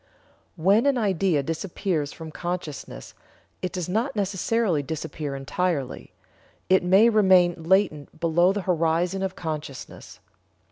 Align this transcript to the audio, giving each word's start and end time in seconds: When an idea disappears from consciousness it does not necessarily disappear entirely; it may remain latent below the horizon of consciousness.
When 0.55 0.87
an 0.87 0.97
idea 0.97 1.43
disappears 1.43 2.11
from 2.11 2.31
consciousness 2.31 3.13
it 3.61 3.71
does 3.71 3.87
not 3.87 4.15
necessarily 4.15 4.81
disappear 4.81 5.35
entirely; 5.35 6.11
it 6.69 6.81
may 6.81 7.07
remain 7.07 7.61
latent 7.61 8.19
below 8.19 8.51
the 8.51 8.61
horizon 8.61 9.21
of 9.21 9.35
consciousness. 9.35 10.19